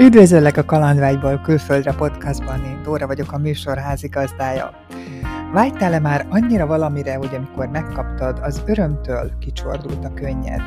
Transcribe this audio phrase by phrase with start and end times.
[0.00, 4.70] Üdvözöllek a Kalandvágyból külföldre podcastban, én Dóra vagyok a műsor házigazdája.
[5.52, 10.60] Vágytál-e már annyira valamire, hogy amikor megkaptad, az örömtől kicsordult a könnyed?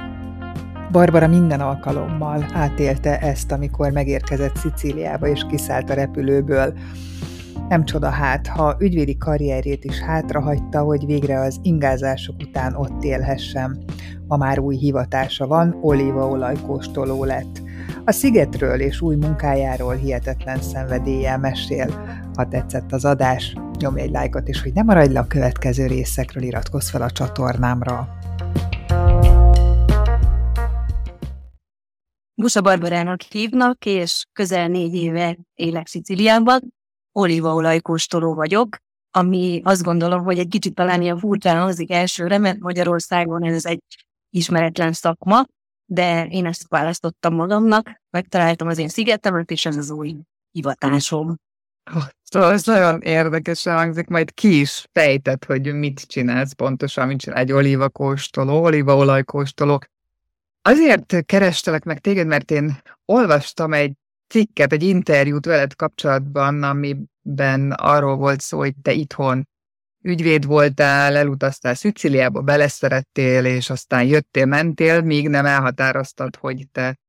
[0.92, 6.74] Barbara minden alkalommal átélte ezt, amikor megérkezett Szicíliába és kiszállt a repülőből.
[7.70, 13.78] Nem csoda hát, ha ügyvédi karrierjét is hátrahagyta, hogy végre az ingázások után ott élhessem.
[14.28, 17.64] Ma már új hivatása van, olívaolajkóstoló lett.
[18.08, 21.90] A szigetről és új munkájáról hihetetlen szenvedéllyel mesél.
[22.36, 26.44] Ha tetszett az adás, nyomj egy lájkot, és hogy ne maradj le a következő részekről,
[26.44, 28.08] iratkozz fel a csatornámra.
[32.34, 36.74] Gusa Barbarának hívnak, és közel négy éve élek Sziciliában.
[37.12, 38.78] Olívaolajkóstoló vagyok,
[39.12, 43.84] ami azt gondolom, hogy egy kicsit talán ilyen furcsán hangzik elsőre, mert Magyarországon ez egy
[44.30, 45.46] ismeretlen szakma,
[45.86, 50.16] de én ezt választottam magamnak, megtaláltam az én szigetemet, és ez az új
[50.52, 51.36] hivatásom.
[52.24, 57.40] Szóval ez nagyon érdekesen hangzik, majd ki is fejtett, hogy mit csinálsz pontosan, mit csinál
[57.40, 59.82] egy olívakóstoló, olívaolajkóstoló.
[60.62, 63.94] Azért kerestelek meg téged, mert én olvastam egy
[64.28, 69.48] cikket, egy interjút veled kapcsolatban, amiben arról volt szó, hogy te itthon
[70.06, 77.00] ügyvéd voltál, elutaztál Sziciliába, beleszerettél, és aztán jöttél, mentél, míg nem elhatároztad, hogy te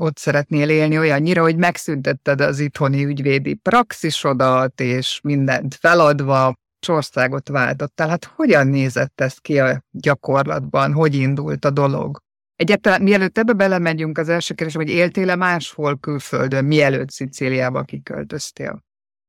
[0.00, 8.08] ott szeretnél élni olyannyira, hogy megszüntetted az itthoni ügyvédi praxisodat, és mindent feladva, csországot váltottál.
[8.08, 10.92] Hát hogyan nézett ez ki a gyakorlatban?
[10.92, 12.18] Hogy indult a dolog?
[12.56, 18.85] Egyáltalán mielőtt ebbe belemegyünk, az első kérdés, hogy éltél-e máshol külföldön, mielőtt Szicíliába kiköltöztél?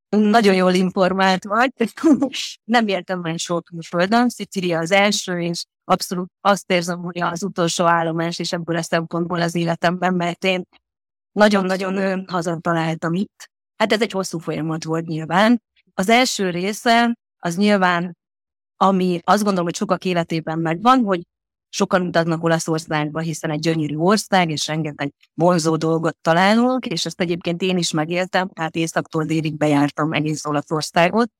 [0.08, 1.72] Nagyon jól informált vagy.
[2.64, 4.28] Nem értem máshol külföldön.
[4.28, 9.40] Szicília az első, és abszolút azt érzem, hogy az utolsó állomás, és ebből a szempontból
[9.40, 10.64] az életemben, mert én
[11.32, 13.50] nagyon-nagyon hazataláltam itt.
[13.76, 15.62] Hát ez egy hosszú folyamat volt nyilván.
[15.94, 18.16] Az első része az nyilván,
[18.76, 21.22] ami azt gondolom, hogy sokak életében megvan, hogy
[21.68, 27.62] sokan utaznak Olaszországba, hiszen egy gyönyörű ország, és rengeteg vonzó dolgot találunk, és ezt egyébként
[27.62, 31.30] én is megéltem, hát északtól délig bejártam egész Olaszországot.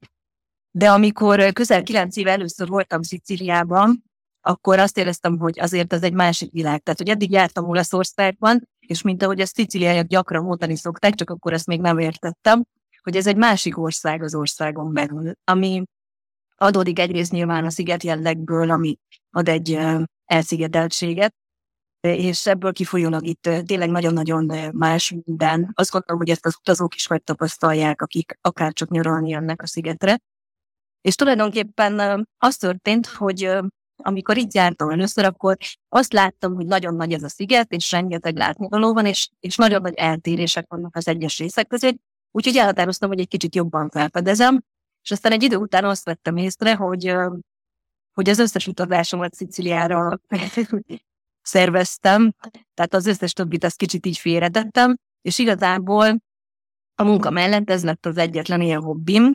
[0.71, 4.03] De amikor közel kilenc éve először voltam Szicíliában,
[4.41, 6.83] akkor azt éreztem, hogy azért ez egy másik világ.
[6.83, 11.53] Tehát, hogy eddig jártam Olaszországban, és mint ahogy ezt Szicíliaiak gyakran mondani szokták, csak akkor
[11.53, 12.65] ezt még nem értettem,
[13.03, 15.83] hogy ez egy másik ország az országon belül, ami
[16.57, 18.99] adódik egyrészt nyilván a sziget jellegből, ami
[19.31, 19.79] ad egy
[20.29, 21.35] elszigeteltséget,
[22.01, 25.71] és ebből kifolyólag itt tényleg nagyon-nagyon más minden.
[25.75, 30.19] Azt gondolom, hogy ezt az utazók is megtapasztalják, akik akár csak nyaralni jönnek a szigetre.
[31.01, 33.59] És tulajdonképpen az történt, hogy
[34.03, 35.57] amikor itt jártam először, akkor
[35.89, 39.81] azt láttam, hogy nagyon nagy ez a sziget, és rengeteg látnivaló van, és, és nagyon
[39.81, 41.97] nagy eltérések vannak az egyes részek között,
[42.31, 44.63] úgyhogy elhatároztam, hogy egy kicsit jobban felfedezem,
[45.03, 47.15] és aztán egy idő után azt vettem észre, hogy,
[48.19, 50.21] hogy az összes utazásomat Sziciliára
[51.43, 52.35] szerveztem,
[52.75, 56.23] tehát az összes többit azt kicsit így félretettem, és igazából
[56.95, 59.35] a munka mellett ez lett az egyetlen ilyen hobbim.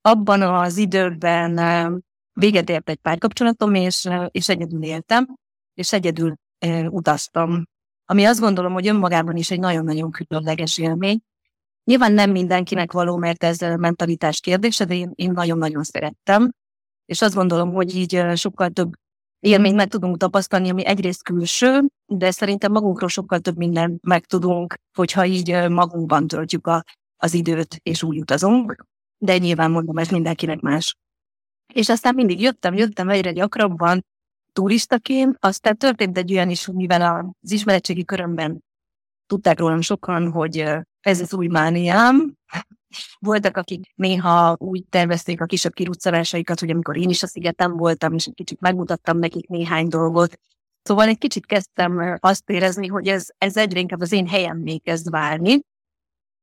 [0.00, 1.54] Abban az időben
[2.32, 5.36] véget ért egy párkapcsolatom, és, és egyedül éltem,
[5.74, 6.34] és egyedül
[6.88, 7.64] utaztam.
[8.04, 11.20] Ami azt gondolom, hogy önmagában is egy nagyon-nagyon különleges élmény.
[11.84, 16.52] Nyilván nem mindenkinek való, mert ez mentalitás kérdése, de én, én nagyon-nagyon szerettem.
[17.10, 18.92] És azt gondolom, hogy így sokkal több
[19.40, 24.74] élményt meg tudunk tapasztalni, ami egyrészt külső, de szerintem magunkról sokkal több mindent meg tudunk,
[24.96, 26.84] hogyha így magunkban töltjük a,
[27.16, 28.84] az időt, és úgy utazunk.
[29.18, 30.96] De nyilván mondom, ez mindenkinek más.
[31.72, 34.04] És aztán mindig jöttem, jöttem egyre gyakrabban
[34.52, 38.64] turistaként, aztán történt egy olyan is, mivel az ismeretségi körömben
[39.26, 40.64] tudták rólam sokan, hogy
[41.00, 42.34] ez az új mániám.
[43.18, 48.14] Voltak, akik néha úgy tervezték a kisebb kiruccanásaikat, hogy amikor én is a szigetem voltam,
[48.14, 50.38] és egy kicsit megmutattam nekik néhány dolgot.
[50.82, 55.10] Szóval egy kicsit kezdtem azt érezni, hogy ez, ez egyre inkább az én még kezd
[55.10, 55.60] válni.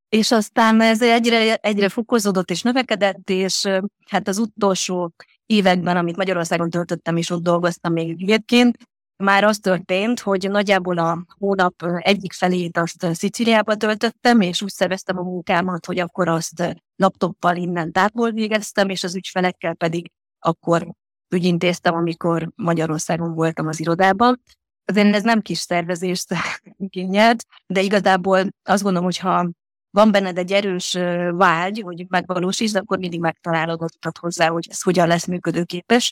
[0.10, 3.68] És aztán ez egyre, egyre fokozódott és növekedett, és
[4.10, 5.14] hát az utolsó
[5.46, 8.78] években, amit Magyarországon töltöttem, és ott dolgoztam még ügyvédként,
[9.18, 15.18] már az történt, hogy nagyjából a hónap egyik felét azt Sziciliába töltöttem, és úgy szerveztem
[15.18, 20.88] a munkámat, hogy akkor azt laptoppal innen távol végeztem, és az ügyfelekkel pedig akkor
[21.30, 24.42] ügyintéztem, amikor Magyarországon voltam az irodában.
[24.86, 26.34] Azért ez nem kis szervezést
[26.88, 29.50] igényelt, de igazából azt gondolom, hogy ha
[29.90, 30.98] van benned egy erős
[31.32, 33.80] vágy, hogy megvalósítsd, akkor mindig megtalálod
[34.20, 36.12] hozzá, hogy ez hogyan lesz működőképes.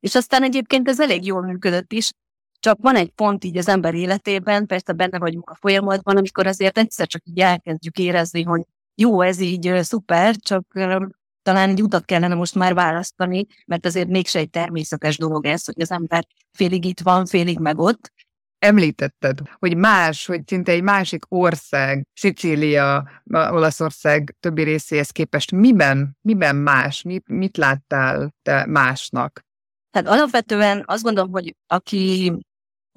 [0.00, 2.10] És aztán egyébként ez elég jól működött is,
[2.66, 6.78] csak van egy pont így az ember életében, persze benne vagyunk a folyamatban, amikor azért
[6.78, 8.62] egyszer csak így elkezdjük érezni, hogy
[8.94, 10.64] jó, ez így szuper, csak
[11.42, 15.80] talán egy utat kellene most már választani, mert azért mégse egy természetes dolog ez, hogy
[15.80, 18.12] az ember félig itt van, félig meg ott.
[18.58, 26.56] Említetted, hogy más, hogy szinte egy másik ország, Szicília, Olaszország többi részéhez képest miben, miben
[26.56, 29.44] más, mit, mit láttál te másnak?
[29.96, 32.32] Tehát alapvetően azt gondolom, hogy aki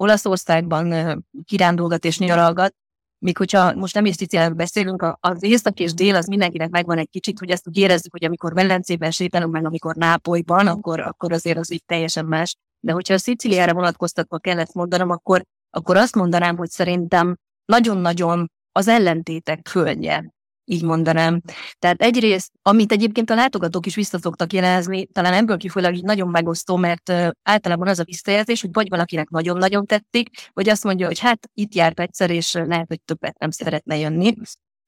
[0.00, 2.74] Olaszországban kirándulgat és nyaralgat,
[3.18, 7.08] még hogyha most nem is Sziciliáról beszélünk, az észak és dél az mindenkinek megvan egy
[7.10, 11.58] kicsit, hogy ezt úgy érezzük, hogy amikor Velencében sétálunk, meg amikor Nápolyban, akkor, akkor azért
[11.58, 12.54] az így teljesen más.
[12.80, 18.88] De hogyha a Sziciliára vonatkoztatva kellett mondanom, akkor, akkor azt mondanám, hogy szerintem nagyon-nagyon az
[18.88, 20.32] ellentétek földje
[20.70, 21.40] így mondanám.
[21.78, 26.76] Tehát egyrészt, amit egyébként a látogatók is visszaszoktak jelezni, talán ebből kifolyólag így nagyon megosztó,
[26.76, 27.12] mert
[27.42, 31.74] általában az a visszajelzés, hogy vagy valakinek nagyon-nagyon tették, vagy azt mondja, hogy hát itt
[31.74, 34.34] járt egyszer, és lehet, hogy többet nem szeretne jönni.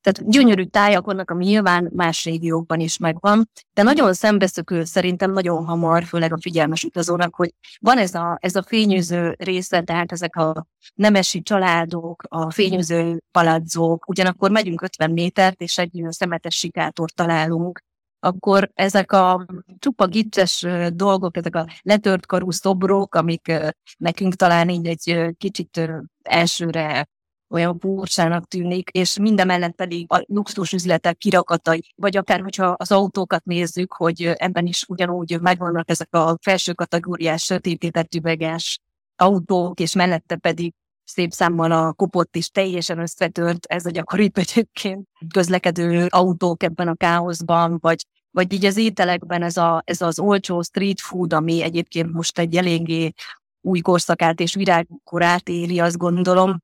[0.03, 5.65] Tehát gyönyörű tájak vannak, ami nyilván más régiókban is megvan, de nagyon szembeszökő szerintem nagyon
[5.65, 10.37] hamar, főleg a figyelmes utazónak, hogy van ez a, ez a fényűző része, tehát ezek
[10.37, 17.81] a nemesi családok, a fényűző paladzók, ugyanakkor megyünk 50 métert, és egy szemetes sikátort találunk,
[18.25, 19.47] akkor ezek a
[19.79, 23.53] csupa gicses dolgok, ezek a letört karú szobrok, amik
[23.97, 25.91] nekünk talán így egy kicsit
[26.23, 27.09] elsőre
[27.53, 33.45] olyan furcsának tűnik, és mindemellett pedig a luxus üzletek kirakatai, vagy akár, hogyha az autókat
[33.45, 38.79] nézzük, hogy ebben is ugyanúgy megvannak ezek a felső kategóriás, sötétített üveges
[39.17, 40.73] autók, és mellette pedig
[41.05, 46.95] szép számmal a kopott is teljesen összetört, ez a gyakori egyébként közlekedő autók ebben a
[46.95, 52.13] káoszban, vagy, vagy így az ételekben ez, a, ez az olcsó street food, ami egyébként
[52.13, 53.13] most egy eléggé
[53.61, 56.59] új korszakát és virágkorát éli, azt gondolom,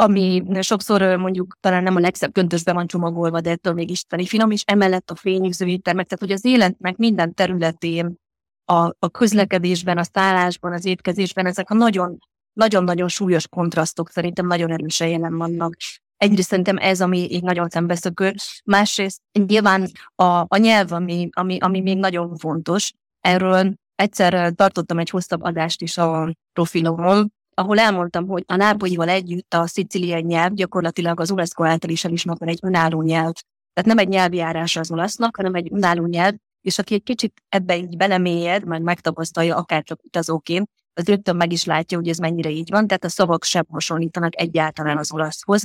[0.00, 4.50] ami sokszor mondjuk talán nem a legszebb köntösbe van csomagolva, de ettől még isteni finom,
[4.50, 8.18] és emellett a fényűző éttermek, tehát hogy az életnek minden területén,
[8.64, 12.18] a, a közlekedésben, a szállásban, az étkezésben ezek a nagyon,
[12.52, 15.76] nagyon-nagyon súlyos kontrasztok szerintem nagyon erősen jelen vannak.
[16.16, 21.80] Egyrészt szerintem ez, ami így nagyon szembeszökő, másrészt nyilván a, a nyelv, ami, ami, ami
[21.80, 22.92] még nagyon fontos.
[23.20, 29.54] Erről egyszer tartottam egy hosszabb adást is a profilomon, ahol elmondtam, hogy a nápolyival együtt
[29.54, 33.32] a sziciliai nyelv gyakorlatilag az UNESCO által is elismert egy önálló nyelv.
[33.72, 37.76] Tehát nem egy nyelvjárás az olasznak, hanem egy önálló nyelv, és aki egy kicsit ebbe
[37.76, 42.50] így belemélyed, majd megtapasztalja akár csak utazóként, az rögtön meg is látja, hogy ez mennyire
[42.50, 45.64] így van, tehát a szavak sem hasonlítanak egyáltalán az olaszhoz,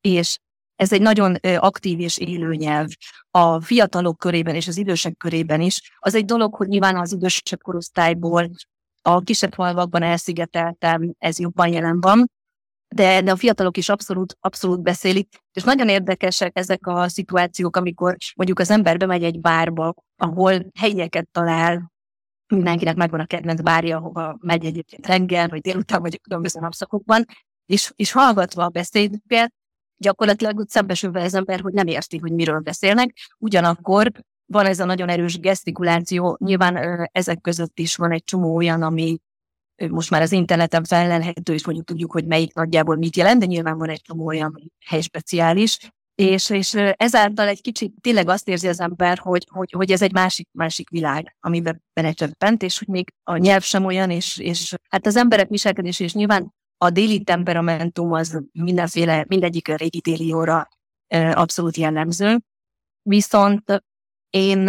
[0.00, 0.38] és
[0.76, 2.88] ez egy nagyon aktív és élő nyelv.
[3.30, 5.96] A fiatalok körében és az idősek körében is.
[5.98, 8.50] Az egy dolog, hogy nyilván az idősebb korosztályból
[9.08, 12.30] a kisebb falvakban elszigeteltem, ez jobban jelen van,
[12.94, 18.16] de, de a fiatalok is abszolút, abszolút beszélik, és nagyon érdekesek ezek a szituációk, amikor
[18.36, 21.92] mondjuk az ember bemegy egy bárba, ahol helyieket talál,
[22.54, 27.24] mindenkinek megvan a kedvenc bárja, ahova megy egyébként reggel, vagy délután, vagy a különböző napszakokban,
[27.66, 29.52] és, és hallgatva a beszédüket,
[29.96, 34.12] gyakorlatilag ott szembesülve az ember, hogy nem érti, hogy miről beszélnek, ugyanakkor
[34.52, 39.18] van ez a nagyon erős gesztikuláció, nyilván ezek között is van egy csomó olyan, ami
[39.90, 43.78] most már az interneten felelhető, és mondjuk tudjuk, hogy melyik nagyjából mit jelent, de nyilván
[43.78, 45.78] van egy csomó olyan hely speciális,
[46.14, 50.12] és, és ezáltal egy kicsit tényleg azt érzi az ember, hogy, hogy, hogy ez egy
[50.12, 55.06] másik, másik világ, amiben belecsöppent, és hogy még a nyelv sem olyan, és, és hát
[55.06, 60.68] az emberek viselkedés, és nyilván a déli temperamentum az mindenféle, mindegyik régi déli óra
[61.32, 62.40] abszolút jellemző.
[63.02, 63.82] Viszont
[64.30, 64.68] én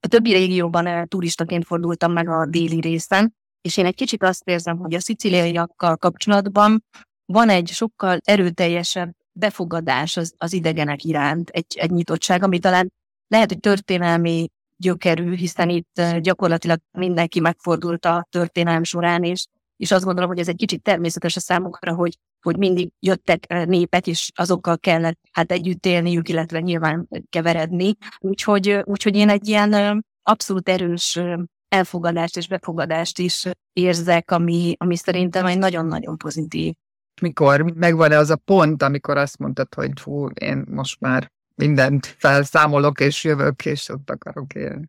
[0.00, 4.78] a többi régióban turistaként fordultam meg a déli részen, és én egy kicsit azt érzem,
[4.78, 6.84] hogy a szicíliaiakkal kapcsolatban
[7.24, 12.92] van egy sokkal erőteljesebb befogadás az, az idegenek iránt, egy, egy nyitottság, ami talán
[13.28, 19.46] lehet, hogy történelmi gyökerű, hiszen itt gyakorlatilag mindenki megfordult a történelem során, és,
[19.78, 24.06] és azt gondolom, hogy ez egy kicsit természetes a számukra, hogy hogy mindig jöttek népek,
[24.06, 27.96] és azokkal kellett hát együtt élniük, illetve nyilván keveredni.
[28.18, 31.20] Úgyhogy, úgyhogy én egy ilyen abszolút erős
[31.68, 36.74] elfogadást és befogadást is érzek, ami, ami szerintem egy nagyon-nagyon pozitív.
[37.20, 43.00] Mikor megvan-e az a pont, amikor azt mondtad, hogy hú, én most már mindent felszámolok,
[43.00, 44.86] és jövök, és ott akarok élni.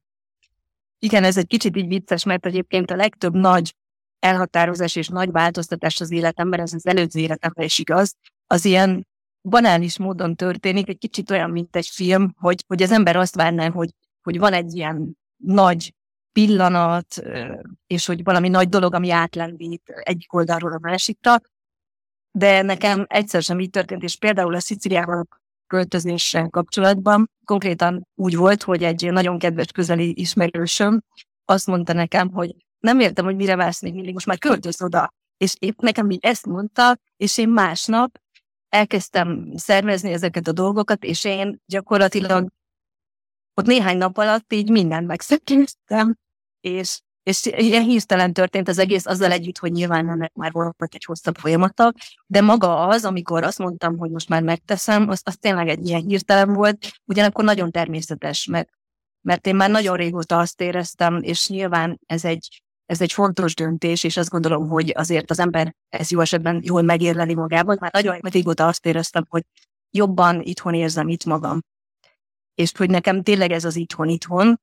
[0.99, 3.75] Igen, ez egy kicsit így vicces, mert egyébként a legtöbb nagy
[4.19, 8.15] elhatározás és nagy változtatás az életemben, ez az előző életemben is igaz,
[8.47, 9.07] az ilyen
[9.41, 13.69] banális módon történik, egy kicsit olyan, mint egy film, hogy, hogy az ember azt várná,
[13.69, 13.89] hogy,
[14.21, 15.93] hogy van egy ilyen nagy
[16.31, 17.21] pillanat,
[17.87, 21.41] és hogy valami nagy dolog, ami átlendít egyik oldalról a másikra,
[22.31, 25.27] de nekem egyszer sem így történt, és például a Sziciliával
[25.67, 31.01] költözéssel kapcsolatban konkrétan úgy volt, hogy egy nagyon kedves közeli ismerősöm
[31.45, 35.13] azt mondta nekem, hogy nem értem, hogy mire vársz még mindig, most már költöz oda.
[35.37, 38.19] És épp nekem így ezt mondta, és én másnap
[38.69, 42.49] elkezdtem szervezni ezeket a dolgokat, és én gyakorlatilag
[43.53, 46.17] ott néhány nap alatt így mindent megszekítettem,
[46.59, 51.03] és, és ilyen hirtelen történt az egész, azzal együtt, hogy nyilván ennek már volt egy
[51.03, 51.93] hosszabb folyamata,
[52.25, 56.01] de maga az, amikor azt mondtam, hogy most már megteszem, az, az tényleg egy ilyen
[56.01, 58.69] hirtelen volt, ugyanakkor nagyon természetes, mert,
[59.21, 64.03] mert én már nagyon régóta azt éreztem, és nyilván ez egy, ez egy fontos döntés,
[64.03, 67.77] és azt gondolom, hogy azért az ember ez jó esetben jól megérleli magában.
[67.79, 69.43] Már nagyon régóta azt éreztem, hogy
[69.91, 71.61] jobban itthon érzem itt magam.
[72.55, 74.59] És hogy nekem tényleg ez az itthon-itthon,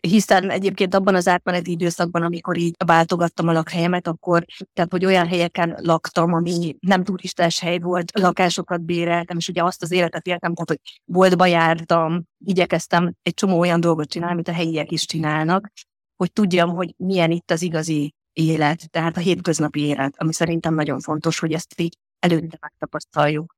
[0.00, 5.26] hiszen egyébként abban az átmeneti időszakban, amikor így váltogattam a lakhelyemet, akkor, tehát hogy olyan
[5.26, 10.54] helyeken laktam, ami nem turistás hely volt, lakásokat béreltem, és ugye azt az életet éltem,
[10.54, 15.72] tehát hogy boltba jártam, igyekeztem egy csomó olyan dolgot csinálni, amit a helyiek is csinálnak,
[16.18, 21.00] hogy tudjam, hogy milyen itt az igazi élet, tehát a hétköznapi élet, ami szerintem nagyon
[21.00, 23.54] fontos, hogy ezt így előtte megtapasztaljuk.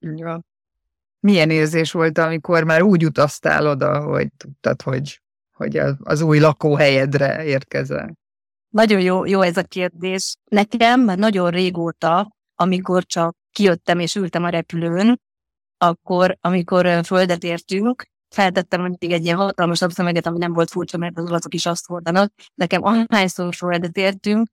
[0.00, 0.40] Ja.
[1.20, 5.20] Milyen érzés volt, amikor már úgy utaztál oda, hogy tudtad, hogy
[5.56, 8.18] hogy az új lakóhelyedre érkezel?
[8.68, 10.36] Nagyon jó, jó ez a kérdés.
[10.44, 15.20] Nekem már nagyon régóta, amikor csak kijöttem és ültem a repülőn,
[15.78, 21.18] akkor, amikor földet értünk, feltettem mindig egy ilyen hatalmas napszemeget, ami nem volt furcsa, mert
[21.18, 22.32] az olaszok is azt hordanak.
[22.54, 24.48] Nekem ahányszor földet értünk,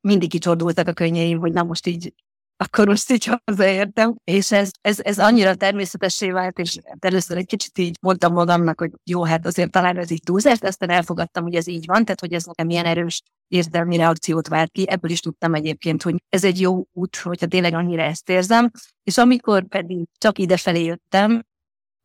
[0.00, 2.14] mindig kicsordultak a könnyeim, hogy na most így
[2.56, 7.78] akkor most így hazaértem, és ez, ez, ez annyira természetessé vált, és először egy kicsit
[7.78, 11.54] így mondtam magamnak, hogy jó, hát azért talán ez így túlzás, de aztán elfogadtam, hogy
[11.54, 15.20] ez így van, tehát hogy ez nekem milyen erős érzelmi reakciót vált ki, ebből is
[15.20, 18.70] tudtam egyébként, hogy ez egy jó út, hogyha tényleg annyira ezt érzem,
[19.02, 21.42] és amikor pedig csak idefelé jöttem,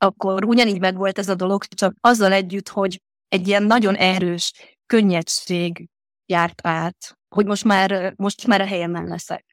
[0.06, 4.54] akkor ugyanígy megvolt ez a dolog, csak azzal együtt, hogy egy ilyen nagyon erős
[4.86, 5.90] könnyedség
[6.26, 9.50] járt át, hogy most már, most már a helyemen leszek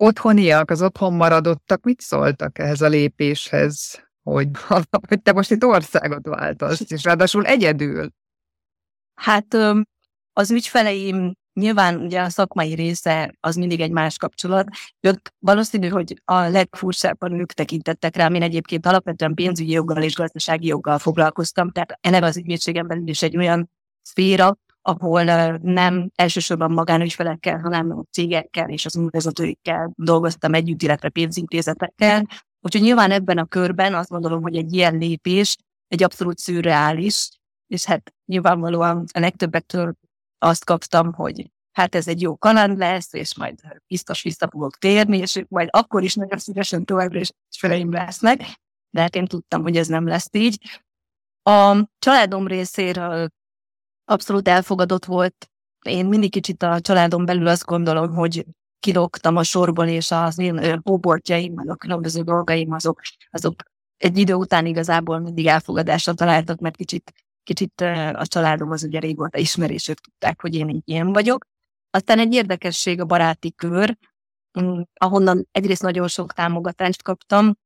[0.00, 4.48] otthoniak, az otthon maradottak mit szóltak ehhez a lépéshez, hogy,
[5.08, 8.10] hogy te most itt országot váltasz, és ráadásul egyedül?
[9.14, 9.54] Hát
[10.32, 14.68] az ügyfeleim nyilván ugye a szakmai része az mindig egy más kapcsolat.
[15.00, 18.34] Ők valószínű, hogy a legfurcsábban ők tekintettek rám.
[18.34, 23.36] Én egyébként alapvetően pénzügyi joggal és gazdasági joggal foglalkoztam, tehát ennek az ügyvédségemben is egy
[23.36, 23.70] olyan
[24.02, 25.24] szféra, ahol
[25.56, 32.26] nem elsősorban magánügyfelekkel, hanem cégekkel és az vezetőikkel dolgoztam együtt, illetve pénzintézetekkel.
[32.60, 35.56] Úgyhogy nyilván ebben a körben azt gondolom, hogy egy ilyen lépés
[35.88, 37.28] egy abszolút szürreális,
[37.66, 39.94] és hát nyilvánvalóan a legtöbbektől
[40.40, 45.18] azt kaptam, hogy hát ez egy jó kaland lesz, és majd biztos vissza fogok térni,
[45.18, 48.40] és majd akkor is nagyon szívesen továbbra is feleim lesznek,
[48.90, 50.80] de hát én tudtam, hogy ez nem lesz így.
[51.42, 53.28] A családom részéről
[54.04, 55.50] abszolút elfogadott volt.
[55.84, 58.46] Én mindig kicsit a családon belül azt gondolom, hogy
[58.80, 63.62] kilógtam a sorból, és az én hóbortjaim, meg a különböző dolgaim, azok, azok
[63.96, 67.12] egy idő után igazából mindig elfogadásra találtak, mert kicsit,
[67.54, 67.80] kicsit
[68.12, 71.46] a családom az ugye régóta ismerésük tudták, hogy én így ilyen vagyok.
[71.90, 73.96] Aztán egy érdekesség a baráti kör,
[74.60, 77.56] mm, ahonnan egyrészt nagyon sok támogatást kaptam,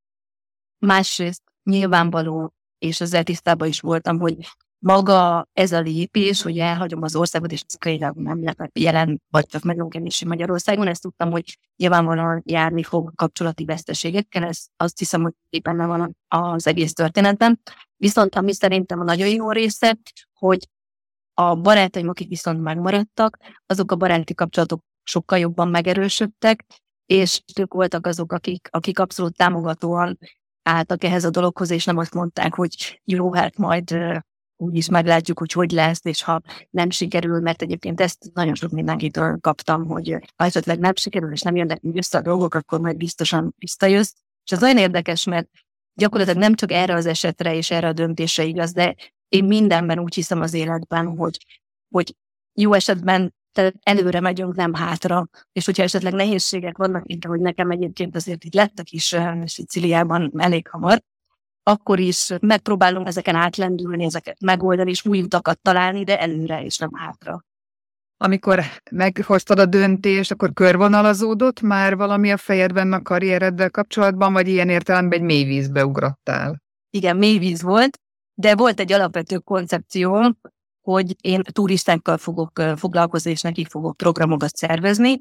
[0.78, 4.36] másrészt nyilvánvaló, és ezzel tisztában is voltam, hogy
[4.78, 10.10] maga ez a lépés, hogy elhagyom az országot, és tényleg nem jelen, vagy csak megjelenni
[10.26, 16.16] Magyarországon, ezt tudtam, hogy nyilvánvalóan járni fog kapcsolati veszteségekkel, ez azt hiszem, hogy éppen van
[16.28, 17.60] az egész történetben.
[18.04, 19.98] Viszont ami szerintem a nagyon jó része,
[20.32, 20.68] hogy
[21.34, 26.64] a barátaim, akik viszont megmaradtak, azok a baráti kapcsolatok sokkal jobban megerősödtek,
[27.06, 30.18] és ők voltak azok, akik, akik abszolút támogatóan
[30.62, 33.96] álltak ehhez a dologhoz, és nem azt mondták, hogy jó, hát majd
[34.56, 39.38] úgyis meglátjuk, hogy hogy lesz, és ha nem sikerül, mert egyébként ezt nagyon sok mindenkitől
[39.40, 43.54] kaptam, hogy ha esetleg nem sikerül, és nem jönnek össze a dolgok, akkor majd biztosan
[43.58, 44.14] visszajössz.
[44.44, 45.48] És ez olyan érdekes, mert
[45.94, 48.94] gyakorlatilag nem csak erre az esetre és erre a döntésre igaz, de
[49.28, 51.38] én mindenben úgy hiszem az életben, hogy,
[51.88, 52.14] hogy
[52.52, 57.70] jó esetben tehát előre megyünk, nem hátra, és hogyha esetleg nehézségek vannak, mint ahogy nekem
[57.70, 61.02] egyébként azért így lettek is uh, Sziciliában elég hamar,
[61.62, 66.90] akkor is megpróbálunk ezeken átlendülni, ezeket megoldani, és új utakat találni, de előre és nem
[66.94, 67.44] hátra.
[68.24, 74.68] Amikor meghoztad a döntést, akkor körvonalazódott már valami a fejedben a karriereddel kapcsolatban, vagy ilyen
[74.68, 76.62] értelemben egy mély vízbe ugrottál?
[76.90, 77.98] Igen, mély víz volt,
[78.34, 80.34] de volt egy alapvető koncepció,
[80.80, 85.20] hogy én turistákkal fogok foglalkozni, és nekik fogok programokat szervezni.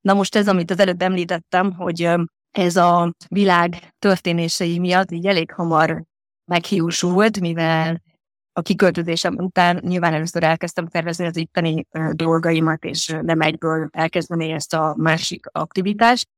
[0.00, 2.08] Na most ez, amit az előbb említettem, hogy
[2.50, 6.04] ez a világ történései miatt így elég hamar
[6.44, 8.02] meghiúsult, mivel
[8.52, 14.74] a kiköltözésem után nyilván először elkezdtem tervezni az itteni dolgaimat, és nem egyből elkezdeni ezt
[14.74, 16.28] a másik aktivitást.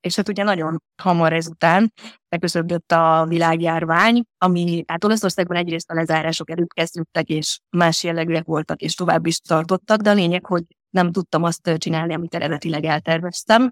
[0.00, 1.92] És hát ugye nagyon hamar ezután
[2.28, 8.80] megköszöntött a világjárvány, ami hát Olaszországban egyrészt a lezárások előtt kezdődtek, és más jellegűek voltak,
[8.80, 13.70] és tovább is tartottak, de a lényeg, hogy nem tudtam azt csinálni, amit eredetileg elterveztem.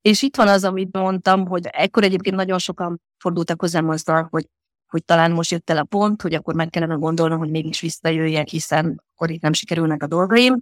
[0.00, 4.46] És itt van az, amit mondtam, hogy ekkor egyébként nagyon sokan fordultak hozzám azzal, hogy,
[4.90, 8.48] hogy talán most jött el a pont, hogy akkor meg kellene gondolnom, hogy mégis visszajöjjek,
[8.48, 10.58] hiszen akkor itt nem sikerülnek a dolgaim.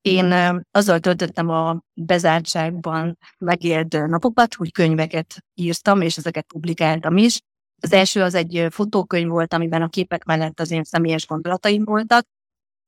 [0.00, 0.34] Én
[0.70, 7.40] azzal töltöttem a bezártságban megélt napokat, hogy könyveket írtam, és ezeket publikáltam is.
[7.82, 12.26] Az első az egy fotókönyv volt, amiben a képek mellett az én személyes gondolataim voltak,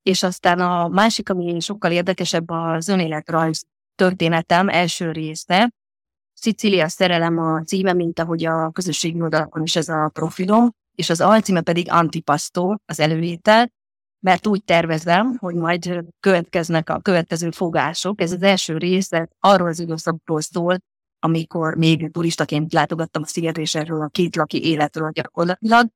[0.01, 5.73] és aztán a másik, ami sokkal érdekesebb, az önéletrajz történetem első része.
[6.33, 11.21] Szicília szerelem a címe, mint ahogy a közösségi oldalakon is ez a profilom, és az
[11.21, 13.71] alcíme pedig Antipasztó, az előétel,
[14.19, 18.21] mert úgy tervezem, hogy majd következnek a következő fogások.
[18.21, 20.77] Ez az első része arról az időszakról szól,
[21.19, 25.87] amikor még turistaként látogattam a sziget, és erről a két laki életről gyakorlatilag,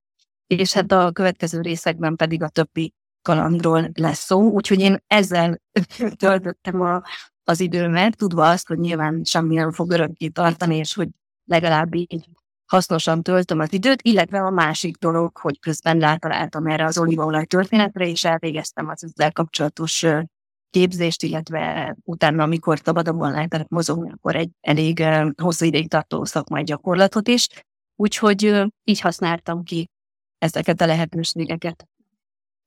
[0.48, 5.62] és hát a következő részekben pedig a többi kalandról lesz szó, úgyhogy én ezzel
[6.16, 7.02] töltöttem a,
[7.44, 11.10] az időmet, tudva azt, hogy nyilván semmi nem fog örökké tartani, és hogy
[11.46, 12.30] legalább így
[12.68, 18.08] hasznosan töltöm az időt, illetve a másik dolog, hogy közben rátaláltam erre az olívaolaj történetre,
[18.08, 20.06] és elvégeztem az ezzel kapcsolatos
[20.70, 25.04] képzést, illetve utána, amikor szabadabban lehetett mozogni, akkor egy elég
[25.42, 27.48] hosszú ideig tartó szakmai gyakorlatot is.
[27.96, 29.90] Úgyhogy így használtam ki
[30.38, 31.88] ezeket a lehetőségeket.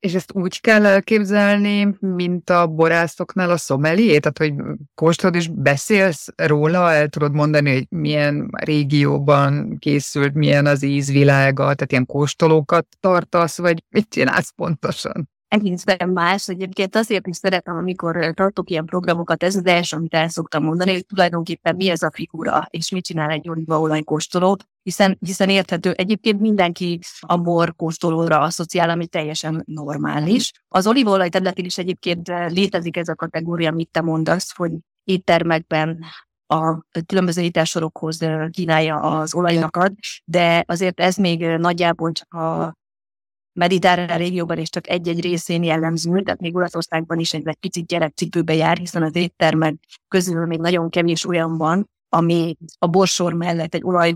[0.00, 4.19] És ezt úgy kell elképzelni, mint a borászoknál a szomelié?
[4.19, 4.54] Tehát, hogy
[4.95, 11.93] kóstolod és beszélsz róla, el tudod mondani, hogy milyen régióban készült, milyen az ízvilága, tehát
[11.93, 15.28] ilyen kóstolókat tartasz, vagy mit csinálsz pontosan?
[15.50, 16.49] Egészen más.
[16.49, 20.93] Egyébként azért is szeretem, amikor tartok ilyen programokat, ez az első, amit el szoktam mondani,
[20.93, 25.93] hogy tulajdonképpen mi ez a figura, és mit csinál egy olívaolaj kóstoló, hiszen, hiszen érthető,
[25.93, 30.52] egyébként mindenki a bor kóstolóra asszociál, ami teljesen normális.
[30.69, 34.73] Az olívaolaj területén is egyébként létezik ez a kategória, amit te mondasz, hogy
[35.04, 36.04] éttermekben
[36.47, 38.19] a különböző ételsorokhoz
[38.50, 39.93] kínálja az olajokat,
[40.25, 42.78] de azért ez még nagyjából csak a
[43.52, 48.54] mediterrán régióban és csak egy-egy részén jellemző, tehát még Olaszországban is egy, egy picit gyerekcipőbe
[48.54, 49.75] jár, hiszen az éttermek
[50.08, 54.15] közül még nagyon kevés olyan van, ami a borsor mellett egy olaj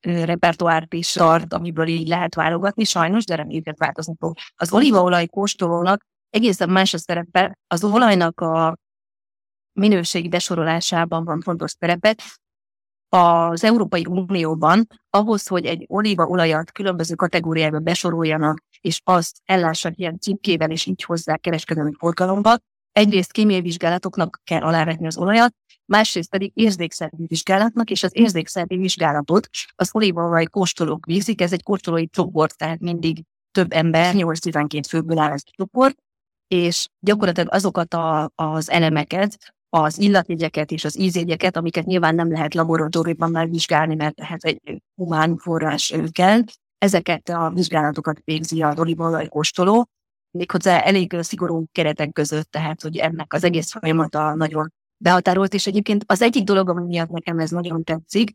[0.00, 4.36] repertoárt is tart, amiből így lehet válogatni, sajnos, de reméljük, változni fog.
[4.56, 8.76] Az olívaolaj kóstolónak egészen más a szerepe, az olajnak a
[9.72, 12.16] minőségi besorolásában van fontos szerepe,
[13.08, 20.70] az Európai Unióban ahhoz, hogy egy olívaolajat különböző kategóriába besoroljanak, és azt ellássák ilyen címkével,
[20.70, 22.56] és így hozzák kereskedelmi forgalomba,
[22.92, 29.48] egyrészt kémiai vizsgálatoknak kell alávetni az olajat, másrészt pedig érzékszervi vizsgálatnak, és az érzékszervi vizsgálatot
[29.74, 35.32] az olívaolaj kóstolók végzik, ez egy kóstolói csoport, tehát mindig több ember, 8-12 főből áll
[35.32, 35.96] ez a csoport,
[36.46, 42.54] és gyakorlatilag azokat a, az elemeket, az illatjegyeket és az ízjegyeket, amiket nyilván nem lehet
[42.54, 46.40] laboratóriumban megvizsgálni, mert ehhez egy humán forrás kell.
[46.78, 49.88] Ezeket a vizsgálatokat végzi a olívaolaj kóstoló,
[50.30, 56.04] méghozzá elég szigorú keretek között, tehát hogy ennek az egész folyamata nagyon behatárolt, és egyébként
[56.06, 58.30] az egyik dolog, ami miatt nekem ez nagyon tetszik,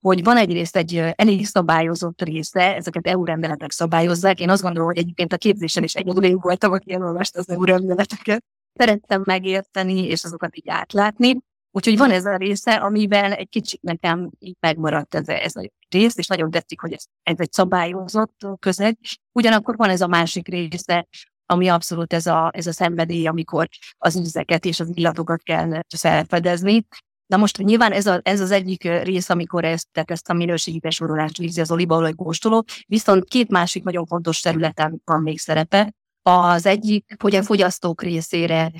[0.00, 4.40] hogy van egyrészt egy elég szabályozott része, ezeket EU rendeletek szabályozzák.
[4.40, 7.64] Én azt gondolom, hogy egyébként a képzésen is egyedül én voltam, aki elolvasta az EU
[7.64, 8.44] rendeleteket
[8.74, 11.38] szerettem megérteni, és azokat így átlátni.
[11.70, 16.16] Úgyhogy van ez a része, amiben egy kicsit nekem így megmaradt ez ez a rész,
[16.16, 18.98] és nagyon tetszik, hogy ez, ez egy szabályozott közeg.
[19.32, 21.06] Ugyanakkor van ez a másik része,
[21.46, 26.86] ami abszolút ez a, ez a szenvedély, amikor az ízeket és az illatokat kell felfedezni.
[27.26, 31.36] Na most nyilván ez, a, ez az egyik rész, amikor ezt, ezt a minőségi besorolást
[31.36, 35.92] vízi az olívaolaj kóstoló, viszont két másik nagyon fontos területen van még szerepe.
[36.26, 38.72] Az egyik, hogy a fogyasztók részére,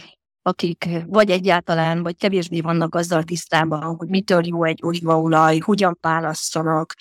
[0.42, 6.94] akik vagy egyáltalán, vagy kevésbé vannak azzal tisztában, hogy mitől jó egy olívaolaj, hogyan válasszanak,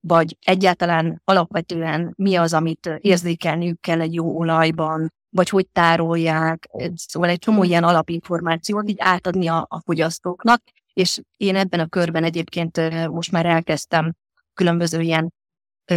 [0.00, 7.28] vagy egyáltalán alapvetően mi az, amit érzékelniük kell egy jó olajban, vagy hogy tárolják, szóval
[7.28, 13.06] egy csomó ilyen alapinformációt így átadni a, a fogyasztóknak, és én ebben a körben egyébként
[13.08, 14.12] most már elkezdtem
[14.54, 15.32] különböző ilyen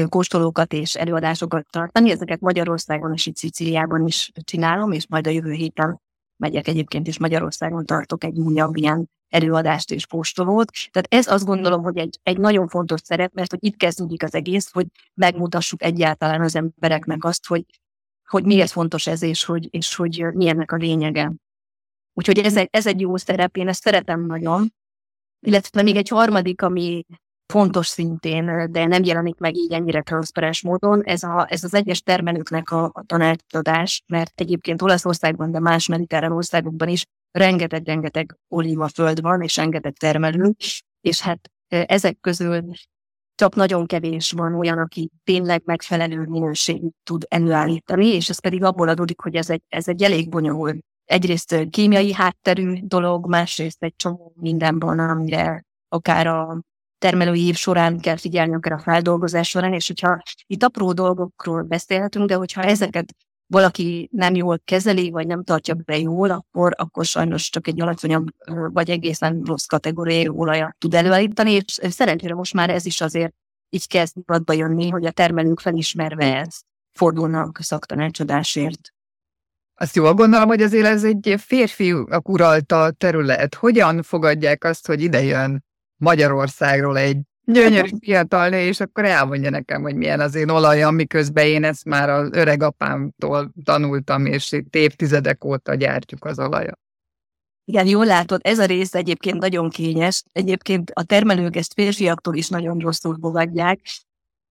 [0.10, 2.12] kóstolókat és előadásokat tartani.
[2.12, 6.02] Ezeket Magyarországon és itt Szicíliában is csinálom, és majd a jövő héten
[6.38, 10.72] megyek egyébként is Magyarországon tartok egy újabb ilyen előadást és kóstolót.
[10.92, 14.34] Tehát ez azt gondolom, hogy egy, egy nagyon fontos szerep, mert hogy itt kezdődik az
[14.34, 17.66] egész, hogy megmutassuk egyáltalán az embereknek azt, hogy,
[18.30, 21.32] hogy miért fontos ez, és hogy, és hogy milyennek a lényege.
[22.14, 24.74] Úgyhogy ez egy, ez egy jó szerep, én ezt szeretem nagyon.
[25.40, 27.06] Illetve még egy harmadik, ami
[27.54, 32.02] fontos szintén, de nem jelenik meg így ennyire transzparens módon, ez, a, ez az egyes
[32.02, 39.42] termelőknek a, a tanácsadás, mert egyébként Olaszországban, de más mediterrán országokban is rengeteg-rengeteg olívaföld van,
[39.42, 40.54] és rengeteg termelő,
[41.02, 42.64] és hát ezek közül
[43.36, 48.90] csak nagyon kevés van olyan, aki tényleg megfelelő minőségű tud előállítani, és ez pedig abból
[48.90, 50.80] adódik, hogy ez egy, ez egy elég bonyolult.
[51.06, 56.62] Egyrészt kémiai hátterű dolog, másrészt egy csomó minden van, amire akár a
[57.04, 62.28] termelői év során kell figyelni, akár a feldolgozás során, és hogyha itt apró dolgokról beszélhetünk,
[62.28, 63.16] de hogyha ezeket
[63.48, 68.28] valaki nem jól kezeli, vagy nem tartja be jól, akkor, akkor sajnos csak egy alacsonyabb,
[68.46, 73.34] vagy egészen rossz kategóriai olajat tud előállítani, és szerencsére most már ez is azért
[73.70, 78.94] így kezd nyugatba jönni, hogy a termelők felismerve ezt fordulnak szaktanácsadásért.
[79.74, 83.56] Azt jól gondolom, hogy azért ez egy férfi uralta terület.
[83.56, 85.64] Hogyan fogadják azt, hogy ide jön
[86.04, 91.46] Magyarországról egy gyönyörű fiatal nő, és akkor elmondja nekem, hogy milyen az én olajam, miközben
[91.46, 96.80] én ezt már az öreg apámtól tanultam, és itt évtizedek óta gyártjuk az olajat.
[97.66, 100.24] Igen, jól látod, ez a rész egyébként nagyon kényes.
[100.32, 103.80] Egyébként a termelők ezt férfiaktól is nagyon rosszul fogadják.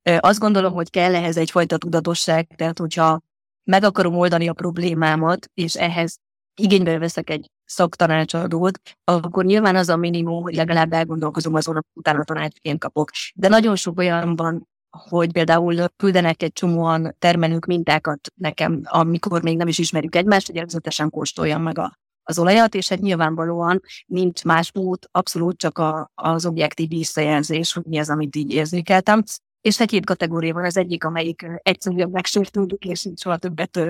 [0.03, 3.21] Azt gondolom, hogy kell ehhez egyfajta tudatosság, tehát hogyha
[3.65, 6.19] meg akarom oldani a problémámat, és ehhez
[6.55, 12.25] igénybe veszek egy szaktanácsadót, akkor nyilván az a minimum, hogy legalább elgondolkozom azon, hogy utána
[12.25, 13.11] tanácsként kapok.
[13.35, 19.57] De nagyon sok olyan van, hogy például küldenek egy csomóan termelők mintákat nekem, amikor még
[19.57, 24.45] nem is ismerjük egymást, hogy előzetesen kóstoljam meg a, az olajat, és hát nyilvánvalóan nincs
[24.45, 29.23] más út, abszolút csak a, az objektív visszajelzés, hogy mi az, amit így érzékeltem.
[29.61, 33.81] És egy két kategória van, az egyik, amelyik egyszerűen megsértődik, és soha többet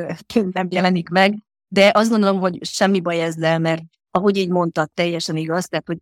[0.53, 1.39] nem jelenik meg,
[1.73, 5.99] de azt gondolom, hogy semmi baj ezzel, mert ahogy így mondtad, teljesen igaz, tehát, hogy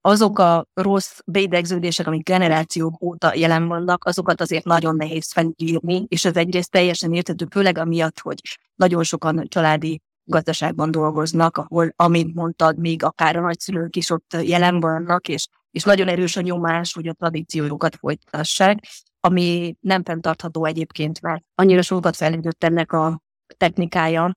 [0.00, 6.24] azok a rossz beidegződések, amik generációk óta jelen vannak, azokat azért nagyon nehéz felírni, és
[6.24, 8.40] ez egyrészt teljesen értető, főleg amiatt, hogy
[8.74, 14.80] nagyon sokan családi gazdaságban dolgoznak, ahol, amint mondtad, még akár a nagyszülők is ott jelen
[14.80, 18.78] vannak, és, és nagyon erős a nyomás, hogy a tradíciókat folytassák,
[19.20, 23.20] ami nem fenntartható egyébként, mert annyira sokat fejlődött ennek a
[23.56, 24.32] technikája,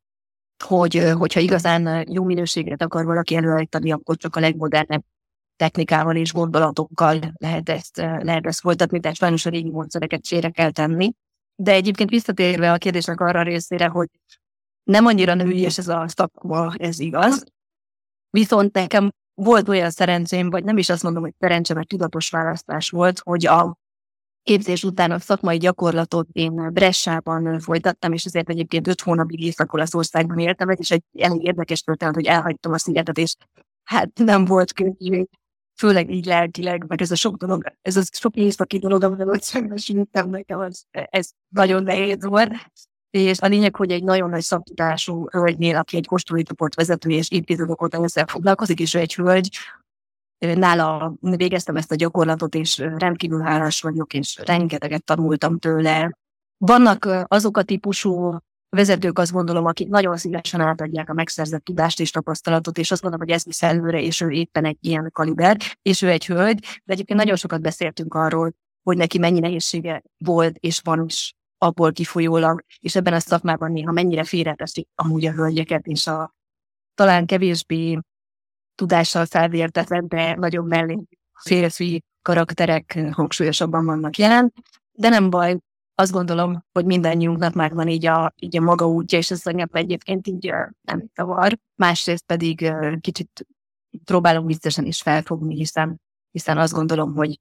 [0.63, 5.03] hogy hogyha igazán jó minőséget akar valaki előállítani, akkor csak a legmodernebb
[5.55, 10.71] technikával és gondolatokkal lehet ezt, lehet ezt folytatni, tehát sajnos a régi módszereket sére kell
[10.71, 11.11] tenni.
[11.55, 14.07] De egyébként visszatérve a kérdésnek arra a részére, hogy
[14.83, 17.43] nem annyira nőies ez a szakma, ez igaz.
[18.29, 22.89] Viszont nekem volt olyan szerencsém, vagy nem is azt mondom, hogy szerencsém, mert tudatos választás
[22.89, 23.77] volt, hogy a
[24.49, 30.69] képzés után a szakmai gyakorlatot én Bressában folytattam, és ezért egyébként öt hónapig Észak-Olaszországban éltem,
[30.69, 33.35] és egy elég érdekes történet, hogy elhagytam a szigetet, és
[33.83, 35.23] hát nem volt könnyű,
[35.79, 39.41] főleg így lelkileg, meg ez a sok dolog, ez a sok északi dolog, amivel ott
[39.41, 42.53] szembesültem nekem, az, ez nagyon nehéz volt.
[43.09, 47.81] És a lényeg, hogy egy nagyon nagy szaktudású hölgynél, aki egy kóstolócsoport vezető és évtizedek
[47.81, 49.49] óta ezzel foglalkozik, és ő egy hölgy,
[50.39, 56.17] nála végeztem ezt a gyakorlatot, és rendkívül hálás vagyok, és rengeteget tanultam tőle.
[56.57, 58.37] Vannak azok a típusú
[58.69, 63.25] vezetők, azt gondolom, akik nagyon szívesen átadják a megszerzett tudást és tapasztalatot, és azt gondolom,
[63.27, 66.93] hogy ez visz előre, és ő éppen egy ilyen kaliber, és ő egy hölgy, de
[66.93, 72.63] egyébként nagyon sokat beszéltünk arról, hogy neki mennyi nehézsége volt, és van is abból kifolyólag,
[72.79, 76.35] és ebben a szakmában néha mennyire félreteszik amúgy a hölgyeket, és a
[76.93, 77.99] talán kevésbé
[78.79, 80.99] tudással felvértetlen, de nagyon mellé
[81.43, 84.53] férfi karakterek hangsúlyosabban vannak jelen,
[84.91, 85.57] de nem baj,
[85.95, 89.69] azt gondolom, hogy mindannyiunknak már van így a, így a maga útja, és ez anyag
[89.71, 91.57] egyébként így nem tavar.
[91.75, 93.47] Másrészt pedig kicsit
[94.03, 97.39] próbálom biztosan is felfogni, hiszen, hiszen azt gondolom, hogy,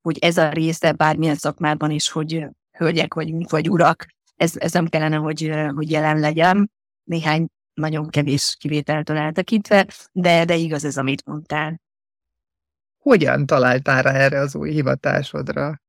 [0.00, 2.46] hogy ez a része bármilyen szakmában is, hogy
[2.78, 6.70] hölgyek vagyunk, vagy urak, ez, ez nem kellene, hogy, hogy jelen legyen.
[7.04, 7.48] Néhány
[7.80, 11.80] nagyon kevés kivételtől eltekintve, de, de igaz ez, amit mondtál.
[12.98, 15.80] Hogyan találtál rá erre az új hivatásodra?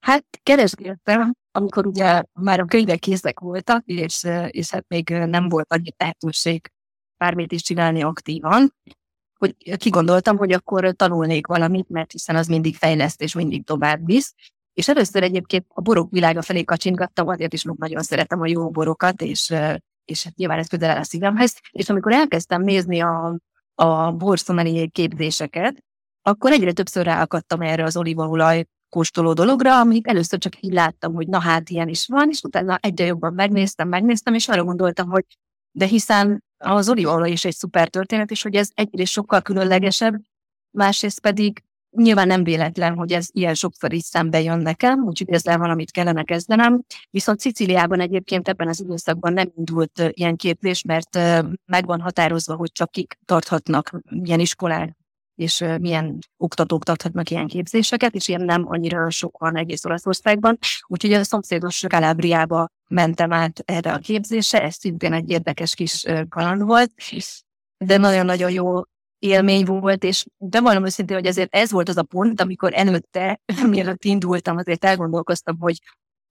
[0.00, 5.72] Hát keresgéltem, amikor ugye már a könyvek készek voltak, és, és hát még nem volt
[5.72, 6.72] annyi lehetőség
[7.16, 8.74] bármit is csinálni aktívan,
[9.38, 14.34] hogy kigondoltam, hogy akkor tanulnék valamit, mert hiszen az mindig fejleszt és mindig tovább visz.
[14.72, 19.22] És először egyébként a borok világa felé kacsingattam, azért is nagyon szeretem a jó borokat,
[19.22, 19.54] és,
[20.10, 21.56] és hát nyilván ez közel a szívemhez.
[21.70, 23.38] És amikor elkezdtem nézni a,
[23.74, 25.84] a borszomelié képzéseket,
[26.22, 31.28] akkor egyre többször ráakadtam erre az olívaolaj kóstoló dologra, amíg először csak így láttam, hogy
[31.28, 35.24] na hát ilyen is van, és utána egyre jobban megnéztem, megnéztem, és arra gondoltam, hogy
[35.70, 40.14] de hiszen az olívaolaj is egy szuper történet, és hogy ez egyrészt sokkal különlegesebb,
[40.70, 41.64] másrészt pedig
[41.96, 46.22] nyilván nem véletlen, hogy ez ilyen sokszor is szembe jön nekem, úgyhogy ezzel valamit kellene
[46.22, 46.82] kezdenem.
[47.10, 51.18] Viszont Szicíliában egyébként ebben az időszakban nem indult ilyen képzés, mert
[51.66, 54.98] meg van határozva, hogy csak kik tarthatnak ilyen iskolát
[55.34, 60.58] és milyen oktatók tarthatnak ilyen képzéseket, és ilyen nem annyira sok van egész Olaszországban.
[60.86, 66.62] Úgyhogy a szomszédos Kalábriába mentem át erre a képzésre, ez szintén egy érdekes kis kaland
[66.62, 66.92] volt,
[67.78, 68.80] de nagyon-nagyon jó
[69.20, 73.40] élmény volt, és de valami őszintén, hogy ezért ez volt az a pont, amikor előtte,
[73.68, 75.78] mielőtt indultam, azért elgondolkoztam, hogy,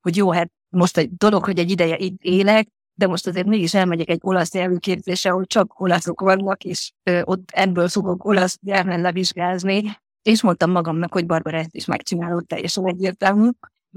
[0.02, 3.73] hogy jó, hát most egy dolog, hogy egy ideje itt élek, de most azért mégis
[3.73, 8.58] elmegyek egy olasz nyelvű képzésre, ahol csak olaszok vannak, és ö, ott ebből fogok olasz
[8.62, 13.49] nyelven levizsgázni, és mondtam magamnak, hogy Barbara ezt is megcsinálod teljesen egyértelmű.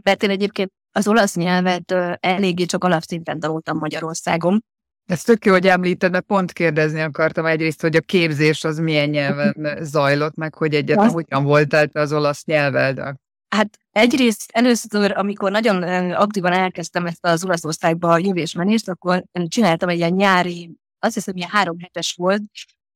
[0.03, 4.65] Mert én egyébként az olasz nyelvet ö, eléggé csak alapszinten tanultam Magyarországon,
[5.13, 9.09] ez tök jó, hogy említed, mert pont kérdezni akartam egyrészt, hogy a képzés az milyen
[9.09, 9.57] nyelven
[9.93, 13.01] zajlott, meg hogy egyáltalán hogyan voltál te az olasz nyelved.
[13.49, 20.13] Hát egyrészt először, amikor nagyon aktívan elkezdtem ezt az Olaszországba jövésmenést, akkor csináltam egy ilyen
[20.13, 22.43] nyári, azt hiszem, ilyen három hetes volt,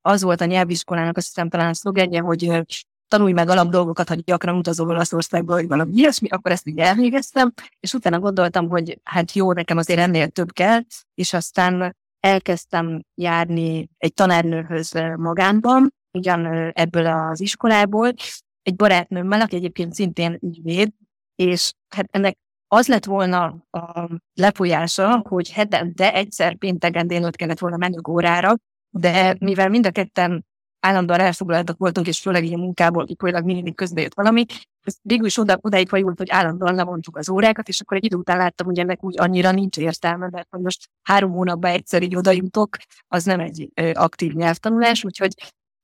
[0.00, 2.64] az volt a nyelviskolának, azt hiszem talán a szlogenje, hogy
[3.08, 7.52] tanulj meg alap dolgokat, ha gyakran utazol Olaszországba, hogy valami ilyesmi, akkor ezt így elvégeztem,
[7.80, 10.80] és utána gondoltam, hogy hát jó, nekem azért ennél több kell,
[11.14, 18.12] és aztán elkezdtem járni egy tanárnőhöz magánban, ugyan ebből az iskolából,
[18.62, 20.92] egy barátnőmmel, aki egyébként szintén ügyvéd,
[21.34, 22.36] és hát ennek
[22.68, 28.54] az lett volna a lefolyása, hogy hetente egyszer pénteken délőtt kellett volna menni órára,
[28.90, 30.44] de mivel mind a ketten
[30.86, 34.44] állandóan elfoglaltak voltunk, és főleg ilyen munkából kifolyólag mindig közbe jött valami,
[34.86, 38.16] ez végül is oda, odáig fajult, hogy állandóan levontuk az órákat, és akkor egy idő
[38.16, 42.16] után láttam, hogy ennek úgy annyira nincs értelme, mert hogy most három hónapban egyszer így
[42.16, 42.76] oda jutok,
[43.08, 45.32] az nem egy ö, aktív nyelvtanulás, úgyhogy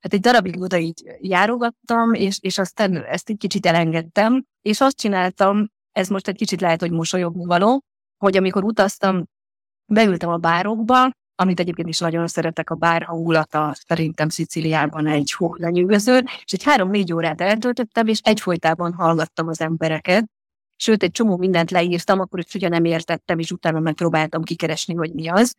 [0.01, 4.97] hát egy darabig oda így járogattam, és, és aztán ezt egy kicsit elengedtem, és azt
[4.97, 7.83] csináltam, ez most egy kicsit lehet, hogy mosolyogni való,
[8.19, 9.25] hogy amikor utaztam,
[9.93, 11.11] beültem a bárokba,
[11.42, 16.62] amit egyébként is nagyon szeretek, a bár hangulata szerintem Sziciliában egy hó lenyűgöző, és egy
[16.62, 20.24] három-négy órát eltöltöttem, és egyfolytában hallgattam az embereket,
[20.76, 25.12] sőt, egy csomó mindent leírtam, akkor is ugye nem értettem, és utána megpróbáltam kikeresni, hogy
[25.12, 25.55] mi az.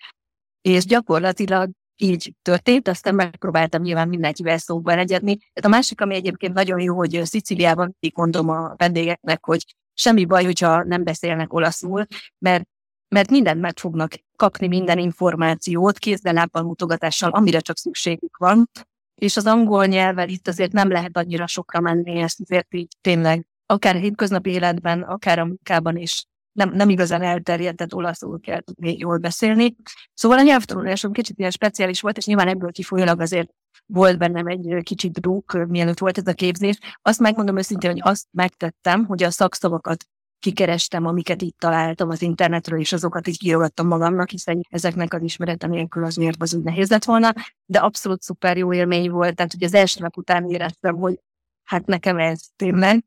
[0.62, 5.38] És gyakorlatilag így történt, aztán megpróbáltam nyilván mindenkivel szóban egyedni.
[5.62, 10.44] A másik, ami egyébként nagyon jó, hogy Sziciliában így mondom a vendégeknek, hogy semmi baj,
[10.44, 12.06] hogyha nem beszélnek olaszul,
[12.38, 12.68] mert
[13.14, 18.70] mert mindent meg fognak kapni, minden információt kézzel-lábbal mutogatással, amire csak szükségük van.
[19.16, 23.48] És az angol nyelvvel itt azért nem lehet annyira sokra menni, ezt azért így tényleg
[23.66, 28.60] akár a hétköznapi életben, akár a munkában is nem, nem igazán elterjedt, tehát olaszul kell
[28.60, 29.76] tudni jól beszélni.
[30.14, 33.50] Szóval a nyelvtanulásom kicsit ilyen speciális volt, és nyilván ebből kifolyólag azért
[33.86, 36.78] volt bennem egy kicsit druk, mielőtt volt ez a képzés.
[37.02, 40.06] Azt megmondom őszintén, hogy azt megtettem, hogy a szakszavakat
[40.44, 45.68] kikerestem, amiket itt találtam az internetről, és azokat így kirogattam magamnak, hiszen ezeknek az ismerete
[45.68, 47.34] nélkül az miért az úgy nehéz lett volna,
[47.66, 51.20] de abszolút szuper jó élmény volt, tehát hogy az első nap után éreztem, hogy
[51.64, 53.06] hát nekem ez tényleg,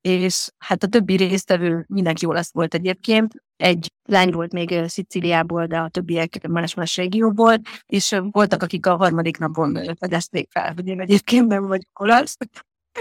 [0.00, 3.34] és hát a többi résztvevő mindenki jól azt volt egyébként.
[3.56, 9.38] Egy lány volt még Szicíliából, de a többiek más-más régióból, és voltak, akik a harmadik
[9.38, 12.36] napon fedezték fel, hogy én egyébként nem vagyok olasz.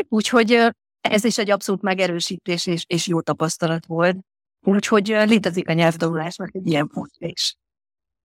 [0.10, 0.76] Úgyhogy
[1.12, 4.18] ez is egy abszolút megerősítés és, és jó tapasztalat volt.
[4.62, 7.56] Úgyhogy létezik a nyelvtanulásnak egy ilyen pontja is.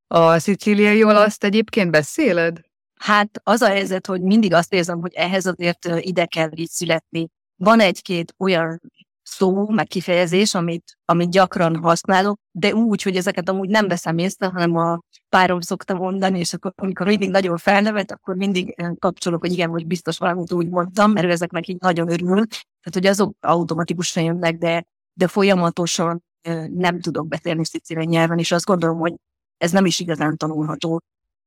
[0.07, 2.61] A szicíliai olaszt egyébként beszéled?
[2.95, 7.29] Hát az a helyzet, hogy mindig azt érzem, hogy ehhez azért ide kell így születni.
[7.57, 8.81] Van egy-két olyan
[9.23, 14.47] szó, meg kifejezés, amit, amit gyakran használok, de úgy, hogy ezeket amúgy nem veszem észre,
[14.47, 19.41] hanem a párom szokta mondani, és akkor amikor mindig nagyon felnevet, akkor mindig eh, kapcsolok,
[19.41, 22.47] hogy igen, hogy biztos valamit úgy mondtam, mert ő ezeknek így nagyon örül.
[22.47, 28.53] Tehát, hogy azok automatikusan jönnek, de, de folyamatosan eh, nem tudok beszélni szicíliai nyelven, és
[28.53, 29.15] azt gondolom, hogy
[29.57, 31.01] ez nem is igazán tanulható.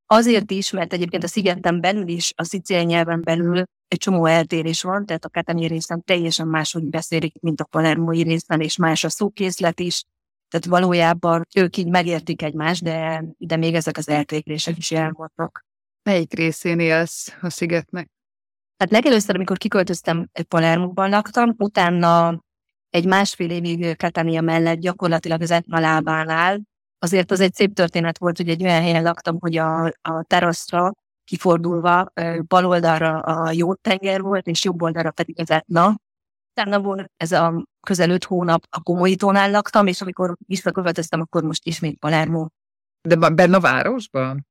[0.06, 4.82] Azért is, mert egyébként a szigeten belül is, a szicíliai nyelven belül egy csomó eltérés
[4.82, 9.10] van, tehát a katani részen teljesen máshogy beszélik, mint a palermói részen, és más a
[9.10, 10.04] szókészlet is.
[10.50, 15.66] Tehát valójában ők így megértik egymást, de, de még ezek az eltérések is elmondnak.
[16.04, 18.10] Melyik részén élsz a szigetnek?
[18.78, 22.40] Hát legelőször, amikor kiköltöztem, Palermóban laktam, utána
[22.90, 26.62] egy másfél évig Katania mellett gyakorlatilag az Etna lábánál,
[27.00, 30.92] azért az egy szép történet volt, hogy egy olyan helyen laktam, hogy a, a teraszra
[31.26, 32.12] kifordulva
[32.48, 35.98] bal oldalra a jó tenger volt, és jobb oldalra pedig az Etna.
[36.52, 41.66] Utána volt ez a közel öt hónap a Komolytónál laktam, és amikor visszaköltöztem, akkor most
[41.66, 42.48] ismét Palermo.
[43.02, 44.48] De benne a városban?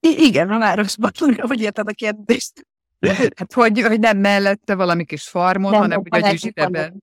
[0.00, 1.10] I- igen, a városban.
[1.48, 2.66] Hogy érted a kérdést?
[3.36, 7.02] Hát hogy, hogy nem mellette valami kis farmon, nem, hanem hogy a gyűjtében.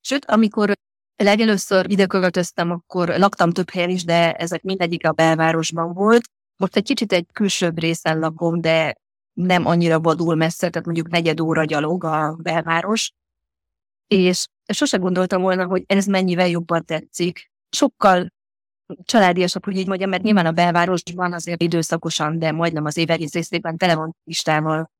[0.00, 0.72] Sőt, amikor
[1.16, 6.30] legelőször ide költöztem, akkor laktam több helyen is, de ezek mindegyik a belvárosban volt.
[6.58, 8.96] Most egy kicsit egy külsőbb részen lakom, de
[9.32, 13.12] nem annyira vadul messze, tehát mondjuk negyed óra gyalog a belváros.
[14.06, 17.50] És sose gondoltam volna, hogy ez mennyivel jobban tetszik.
[17.70, 18.28] Sokkal
[19.02, 23.32] családiasabb, hogy így mondjam, mert nyilván a belvárosban azért időszakosan, de majdnem az év egész
[23.32, 24.90] részében tele van listával.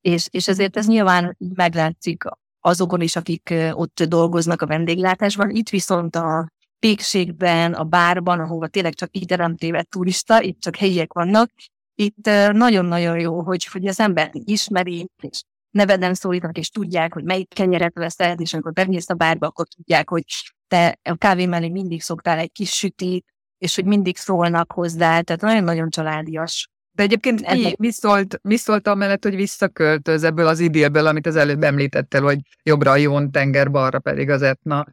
[0.00, 2.24] És, és ezért ez nyilván meglátszik
[2.60, 5.50] azokon is, akik ott dolgoznak a vendéglátásban.
[5.50, 6.48] Itt viszont a
[6.80, 11.50] pékségben, a bárban, ahova tényleg csak ide nem téved turista, itt csak helyiek vannak,
[11.94, 17.54] itt nagyon-nagyon jó, hogy, hogy az ember ismeri, és neveden szólítanak, és tudják, hogy melyik
[17.54, 20.24] kenyeret veszed, és amikor bemész a bárba, akkor tudják, hogy
[20.68, 23.24] te a kávé mellé mindig szoktál egy kis sütit,
[23.58, 26.68] és hogy mindig szólnak hozzá, tehát nagyon-nagyon családias.
[26.92, 31.36] De egyébként mi, mi, szólt, mi szólt amellett, hogy visszaköltöz ebből az idélből, amit az
[31.36, 34.86] előbb említettel, hogy jobbra a Jón tenger, balra pedig az Etna?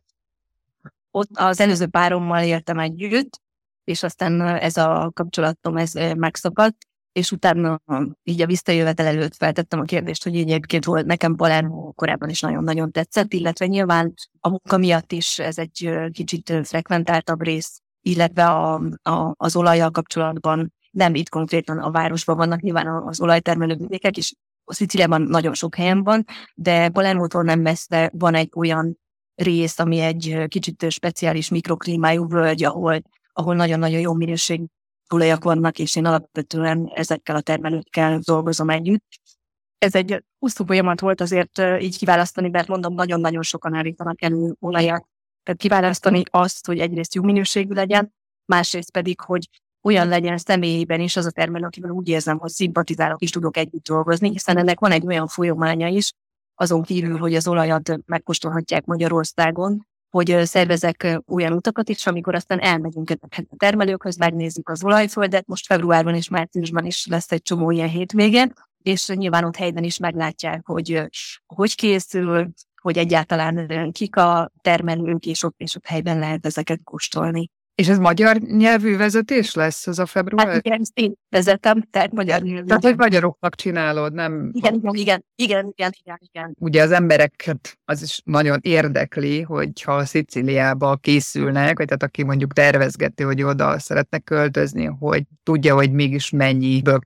[1.17, 3.41] Ott az előző párommal éltem együtt,
[3.84, 6.77] és aztán ez a kapcsolatom ez megszakadt,
[7.12, 7.82] és utána
[8.23, 12.91] így a visszajövetel előtt feltettem a kérdést, hogy egyébként volt nekem Palermo korábban is nagyon-nagyon
[12.91, 19.34] tetszett, illetve nyilván a munka miatt is ez egy kicsit frekventáltabb rész, illetve a, a,
[19.38, 24.13] az olajjal kapcsolatban nem itt konkrétan a városban vannak nyilván az olajtermelő vidékek,
[24.63, 26.25] a Sziciliában nagyon sok helyen van,
[26.56, 28.97] de Palermo-tól nem messze van egy olyan
[29.38, 33.02] rész, ami egy kicsit speciális mikroklímájú völgy, ahol,
[33.34, 34.62] ahol nagyon-nagyon jó minőség
[35.08, 39.06] tulajak vannak, és én alapvetően ezekkel a termelőkkel dolgozom együtt.
[39.78, 45.08] Ez egy hosszú folyamat volt azért így kiválasztani, mert mondom, nagyon-nagyon sokan állítanak elő olajat.
[45.43, 48.13] Tehát kiválasztani azt, hogy egyrészt jó minőségű legyen,
[48.45, 49.50] másrészt pedig, hogy
[49.82, 53.84] olyan legyen személyében is az a termelő, akivel úgy érzem, hogy szimpatizálok és tudok együtt
[53.84, 56.12] dolgozni, hiszen ennek van egy olyan folyamánya is,
[56.59, 63.09] azon kívül, hogy az olajat megkóstolhatják Magyarországon, hogy szervezek olyan utakat is, amikor aztán elmegyünk
[63.09, 68.53] a termelőkhöz, megnézzük az olajföldet, most februárban és márciusban is lesz egy csomó ilyen hétvégén,
[68.81, 71.09] és nyilván ott helyben is meglátják, hogy
[71.45, 72.49] hogy készül,
[72.81, 77.51] hogy egyáltalán kik a termelők, és ott, és ott helyben lehet ezeket kóstolni.
[77.77, 80.47] És ez magyar nyelvű vezetés lesz ez a február?
[80.47, 82.67] Hát igen, én vezetem, tehát magyar nyelvű.
[82.67, 84.49] Tehát, hogy magyaroknak csinálod, nem?
[84.53, 86.55] Igen, igen, igen, igen, igen, igen, igen.
[86.59, 92.53] Ugye az embereket az is nagyon érdekli, hogyha a Sziciliába készülnek, vagy tehát aki mondjuk
[92.53, 96.99] tervezgeti, hogy oda szeretnek költözni, hogy tudja, hogy mégis mennyiből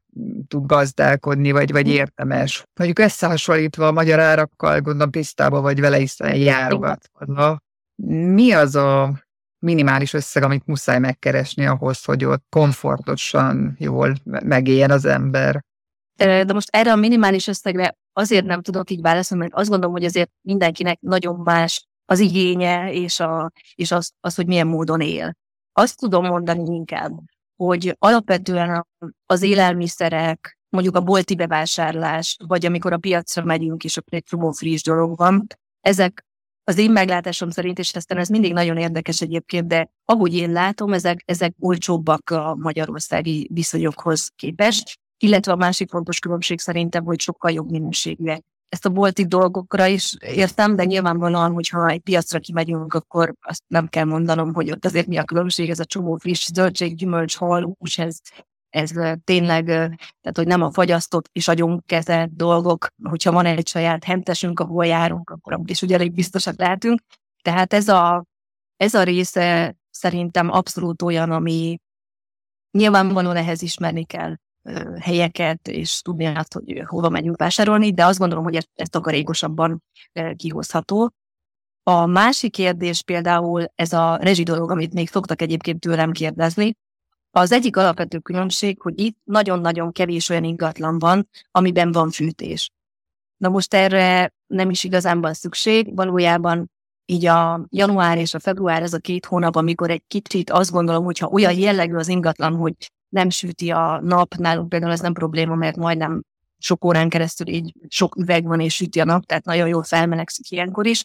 [0.47, 2.63] tud gazdálkodni, vagy, vagy értemes.
[2.79, 7.61] Mondjuk összehasonlítva a magyar árakkal, gondolom tisztában vagy vele, hiszen járogatva.
[8.05, 9.19] Mi az a
[9.61, 15.63] minimális összeg, amit muszáj megkeresni ahhoz, hogy ott komfortosan jól megéljen az ember.
[16.15, 20.05] De most erre a minimális összegre azért nem tudok így válaszolni, mert azt gondolom, hogy
[20.05, 25.33] azért mindenkinek nagyon más az igénye, és, a, és az, az, hogy milyen módon él.
[25.73, 27.11] Azt tudom mondani inkább,
[27.55, 28.87] hogy alapvetően
[29.25, 34.51] az élelmiszerek, mondjuk a bolti bevásárlás, vagy amikor a piacra megyünk, és akkor egy csomó
[34.51, 35.47] friss dolog van,
[35.81, 36.25] ezek
[36.63, 40.93] az én meglátásom szerint, és aztán ez mindig nagyon érdekes egyébként, de ahogy én látom,
[40.93, 47.51] ezek, ezek olcsóbbak a magyarországi viszonyokhoz képest, illetve a másik fontos különbség szerintem, hogy sokkal
[47.51, 48.43] jobb minőségűek.
[48.69, 53.87] Ezt a bolti dolgokra is értem, de nyilvánvalóan, hogyha egy piacra kimegyünk, akkor azt nem
[53.87, 57.75] kell mondanom, hogy ott azért mi a különbség, ez a csomó friss zöldség, gyümölcs, hal,
[57.79, 58.19] hús, ez,
[58.71, 58.91] ez
[59.23, 64.85] tényleg, tehát hogy nem a fagyasztott és agyonkezelt dolgok, hogyha van egy saját hentesünk, ahol
[64.85, 67.01] járunk, akkor is ugye elég biztosak lehetünk.
[67.41, 68.25] Tehát ez a,
[68.77, 71.77] ez a része szerintem abszolút olyan, ami
[72.71, 74.35] nyilvánvalóan ehhez ismerni kell
[74.99, 79.83] helyeket, és tudni azt, hogy hova megyünk vásárolni, de azt gondolom, hogy ez, ez takarékosabban
[80.35, 81.11] kihozható.
[81.83, 86.75] A másik kérdés például ez a rezsi dolog, amit még szoktak egyébként tőlem kérdezni,
[87.31, 92.71] az egyik alapvető különbség, hogy itt nagyon-nagyon kevés olyan ingatlan van, amiben van fűtés.
[93.37, 96.71] Na most erre nem is igazán van szükség, valójában
[97.05, 101.03] így a január és a február ez a két hónap, amikor egy kicsit azt gondolom,
[101.03, 102.73] hogyha olyan jellegű az ingatlan, hogy
[103.09, 106.21] nem süti a nap, nálunk például ez nem probléma, mert majdnem
[106.57, 110.51] sok órán keresztül így sok üveg van és süti a nap, tehát nagyon jól felmelegszik
[110.51, 111.03] ilyenkor is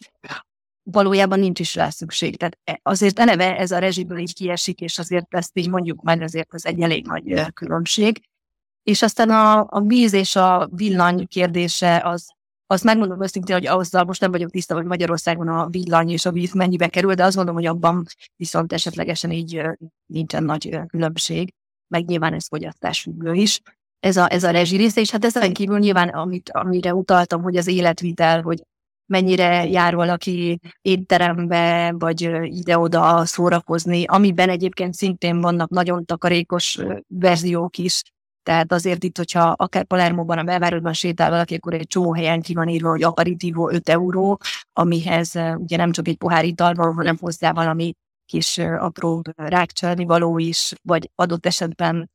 [0.91, 2.37] valójában nincs is rá szükség.
[2.37, 6.21] Tehát e, azért eleve ez a rezsiből így kiesik, és azért ezt így mondjuk majd
[6.21, 8.21] azért ez egy elég nagy különbség.
[8.83, 12.25] És aztán a, a víz és a villany kérdése az,
[12.67, 16.31] azt megmondom őszintén, hogy azzal most nem vagyok tiszta, hogy Magyarországon a villany és a
[16.31, 19.61] víz mennyibe kerül, de azt gondolom, hogy abban viszont esetlegesen így
[20.05, 21.53] nincsen nagy különbség,
[21.87, 23.61] meg nyilván ez fogyasztásfüggő is.
[23.99, 27.57] Ez a, ez a rezsi része, és hát ezen kívül nyilván, amit, amire utaltam, hogy
[27.57, 28.63] az életvitel, hogy
[29.07, 38.01] mennyire jár valaki étterembe, vagy ide-oda szórakozni, amiben egyébként szintén vannak nagyon takarékos verziók is,
[38.43, 42.53] tehát azért itt, hogyha akár Palermóban, a belvárosban sétál valaki, akkor egy csomó helyen ki
[42.53, 44.39] van írva, hogy aperitivo 5 euró,
[44.73, 47.93] amihez ugye nem csak egy pohár ital van, hanem hozzá valami
[48.25, 52.09] kis apró rákcsalni való is, vagy adott esetben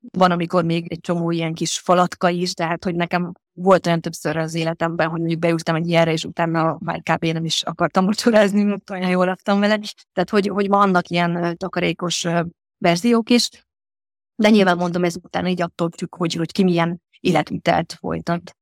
[0.00, 4.36] van, amikor még egy csomó ilyen kis falatka is, tehát hogy nekem volt olyan többször
[4.36, 7.24] az életemben, hogy mondjuk beültem egy ilyenre, és utána már kb.
[7.24, 9.78] nem is akartam mocsorázni, mert olyan jól laktam vele.
[10.12, 12.26] Tehát, hogy, hogy vannak ilyen takarékos
[12.78, 13.48] verziók is,
[14.34, 18.56] de nyilván mondom, ez utána így attól függ, hogy, hogy ki milyen életvitelt folytat.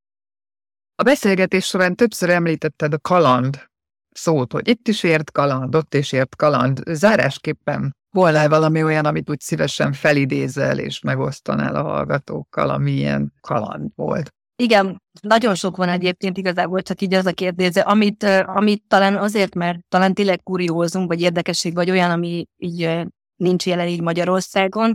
[0.94, 3.68] A beszélgetés során többször említetted a kaland
[4.10, 6.82] szót, hogy itt is ért kaland, ott is ért kaland.
[6.86, 13.90] Zárásképpen volna valami olyan, amit úgy szívesen felidézel és megosztanál a hallgatókkal, ami ilyen kaland
[13.94, 14.34] volt?
[14.62, 19.54] Igen, nagyon sok van egyébként igazából, csak így az a kérdés, amit, amit talán azért,
[19.54, 23.06] mert talán tényleg kuriózunk, vagy érdekesség, vagy olyan, ami így
[23.36, 24.94] nincs jelen így Magyarországon,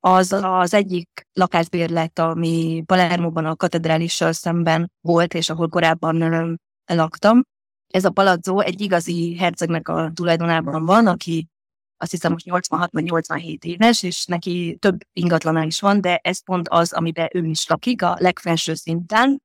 [0.00, 7.42] az az egyik lakásbérlet, ami Palermóban a katedrálissal szemben volt, és ahol korábban laktam.
[7.86, 11.46] Ez a palazzo egy igazi hercegnek a tulajdonában van, aki
[12.02, 16.44] azt hiszem most 86 vagy 87 éves, és neki több ingatlana is van, de ez
[16.44, 19.42] pont az, amiben ő is lakik, a legfelső szinten,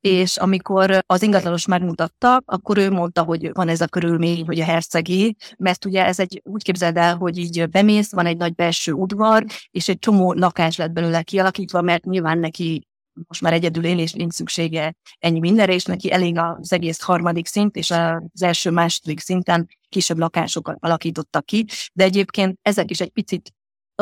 [0.00, 4.64] és amikor az ingatlanos megmutatta, akkor ő mondta, hogy van ez a körülmény, hogy a
[4.64, 8.92] hercegi, mert ugye ez egy, úgy képzeld el, hogy így bemész, van egy nagy belső
[8.92, 12.86] udvar, és egy csomó lakás lett belőle kialakítva, mert nyilván neki
[13.28, 17.46] most már egyedül él, és nincs szüksége ennyi mindenre, és neki elég az egész harmadik
[17.46, 23.10] szint, és az első, második szinten kisebb lakásokat alakítottak ki, de egyébként ezek is egy
[23.10, 23.52] picit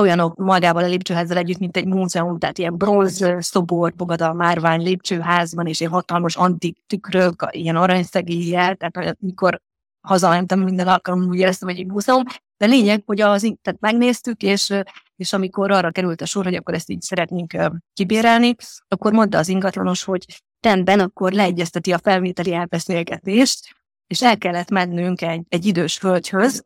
[0.01, 4.83] olyanok magával a lépcsőházzal együtt, mint egy múzeum, tehát ilyen bronz szobor fogad a márvány
[4.83, 9.61] lépcsőházban, és ilyen hatalmas antik tükrök, ilyen aranyszegéllyel, tehát amikor
[10.01, 12.23] hazamentem minden alkalommal úgy éreztem, hogy egy múzeum,
[12.63, 14.73] de lényeg, hogy az, tehát megnéztük, és,
[15.17, 17.57] és amikor arra került a sor, hogy akkor ezt így szeretnénk
[17.93, 18.55] kibérelni,
[18.89, 20.25] akkor mondta az ingatlanos, hogy
[20.61, 23.75] rendben, akkor leegyezteti a felvételi elbeszélgetést,
[24.07, 26.63] és el kellett mennünk egy, egy idős hölgyhöz,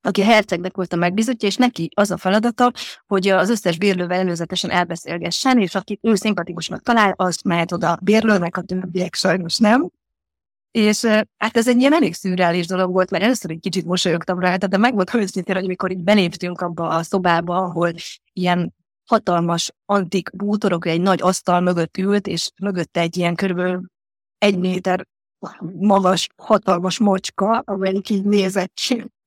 [0.00, 2.72] aki a hercegnek volt a megbizotja, és neki az a feladata,
[3.06, 7.98] hogy az összes bérlővel előzetesen elbeszélgessen, és akit ő szimpatikusnak talál, azt mehet oda a
[8.02, 9.90] bérlőnek, a többiek sajnos nem.
[10.76, 11.04] És
[11.36, 14.76] hát ez egy ilyen elég szürreális dolog volt, mert először egy kicsit mosolyogtam rá, de
[14.76, 17.92] meg volt őszintén, hogy amikor így beléptünk abba a szobába, ahol
[18.32, 18.74] ilyen
[19.04, 23.82] hatalmas antik bútorok egy nagy asztal mögött ült, és mögötte egy ilyen körülbelül
[24.38, 25.06] egy méter
[25.72, 28.72] magas, hatalmas mocska, amelyik így nézett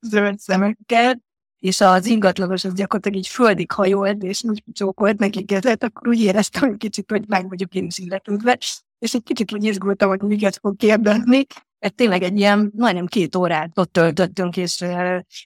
[0.02, 1.22] zöld szemekkel,
[1.60, 6.22] és az ingatlanos az gyakorlatilag így földig hajolt, és úgy csókolt neki kezet, akkor úgy
[6.22, 8.58] éreztem hogy kicsit, hogy meg vagyok én is illetődve,
[9.00, 11.46] és egy kicsit úgy izgultam, hogy miket fog kérdezni,
[11.80, 14.86] mert tényleg egy ilyen majdnem két órát ott töltöttünk, és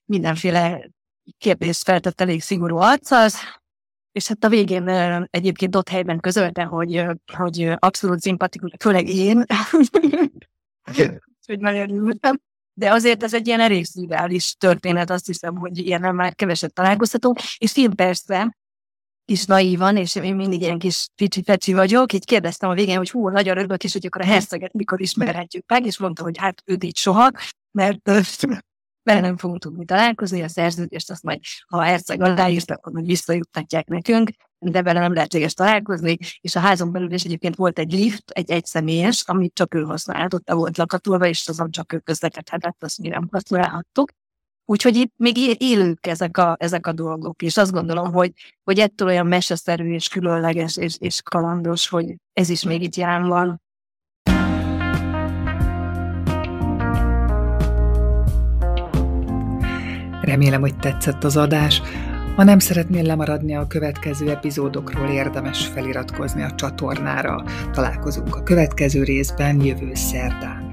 [0.06, 0.90] mindenféle
[1.38, 3.30] kérdést feltett elég szigorú arccal,
[4.12, 4.88] és hát a végén
[5.30, 7.06] egyébként ott helyben közölte, hogy,
[7.38, 9.46] hogy abszolút szimpatikus, főleg én,
[11.46, 12.40] hogy nagyon örültem.
[12.74, 17.40] De azért ez egy ilyen elég szürreális történet, azt hiszem, hogy ilyen már keveset találkozhatunk.
[17.58, 18.58] És én persze
[19.26, 23.30] kis naívan, és én mindig ilyen kis ficsi-fecsi vagyok, így kérdeztem a végén, hogy hú,
[23.30, 26.84] nagyon örülök, és hogy akkor a herceget mikor ismerhetjük meg, és mondta, hogy hát őt
[26.84, 27.32] így soha,
[27.72, 28.12] mert
[29.04, 33.06] vele nem fogunk tudni találkozni, a szerződést azt majd, ha a herceg aláírt, akkor majd
[33.06, 37.92] visszajuttatják nekünk, de vele nem lehetséges találkozni, és a házon belül is egyébként volt egy
[37.92, 42.84] lift, egy egyszemélyes, amit csak ő használt, ott volt lakatolva, és azon csak ő közlekedhetett,
[42.84, 44.12] azt mi nem használhattuk.
[44.66, 48.32] Úgyhogy itt még élők ezek a, ezek a dolgok, és azt gondolom, hogy,
[48.64, 53.28] hogy ettől olyan meseszerű és különleges és, és kalandos, hogy ez is még itt jelen
[53.28, 53.62] van.
[60.22, 61.82] Remélem, hogy tetszett az adás.
[62.36, 67.44] Ha nem szeretnél lemaradni a következő epizódokról, érdemes feliratkozni a csatornára.
[67.72, 70.73] Találkozunk a következő részben jövő szerdán.